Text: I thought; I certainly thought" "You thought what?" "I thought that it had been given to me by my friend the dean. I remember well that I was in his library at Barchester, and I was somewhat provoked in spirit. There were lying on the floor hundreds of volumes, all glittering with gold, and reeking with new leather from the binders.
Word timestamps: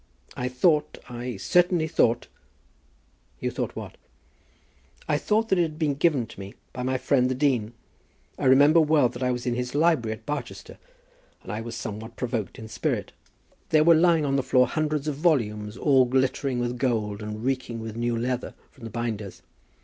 I 0.35 0.47
thought; 0.47 0.97
I 1.09 1.37
certainly 1.37 1.87
thought" 1.87 2.25
"You 3.39 3.51
thought 3.51 3.75
what?" 3.75 3.97
"I 5.07 5.19
thought 5.19 5.49
that 5.49 5.59
it 5.59 5.61
had 5.61 5.77
been 5.77 5.93
given 5.93 6.25
to 6.25 6.39
me 6.39 6.55
by 6.73 6.81
my 6.81 6.97
friend 6.97 7.29
the 7.29 7.35
dean. 7.35 7.73
I 8.39 8.45
remember 8.45 8.81
well 8.81 9.09
that 9.09 9.21
I 9.21 9.29
was 9.29 9.45
in 9.45 9.53
his 9.53 9.75
library 9.75 10.17
at 10.17 10.25
Barchester, 10.25 10.79
and 11.43 11.51
I 11.51 11.61
was 11.61 11.75
somewhat 11.75 12.15
provoked 12.15 12.57
in 12.57 12.67
spirit. 12.67 13.11
There 13.69 13.83
were 13.83 13.93
lying 13.93 14.25
on 14.25 14.37
the 14.37 14.41
floor 14.41 14.65
hundreds 14.65 15.07
of 15.07 15.17
volumes, 15.17 15.77
all 15.77 16.05
glittering 16.05 16.57
with 16.57 16.79
gold, 16.79 17.21
and 17.21 17.43
reeking 17.45 17.79
with 17.79 17.95
new 17.95 18.17
leather 18.17 18.55
from 18.71 18.85
the 18.85 18.89
binders. 18.89 19.43